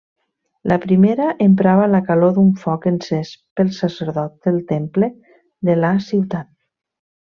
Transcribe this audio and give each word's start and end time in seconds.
La 0.69 0.77
primera 0.85 1.27
emprava 1.47 1.85
la 1.91 1.99
calor 2.07 2.33
d'un 2.39 2.49
foc 2.63 2.89
encès 2.93 3.37
pel 3.61 3.71
sacerdot 3.83 4.43
del 4.51 4.61
temple 4.75 5.15
de 5.71 5.81
la 5.87 5.97
ciutat. 6.13 6.55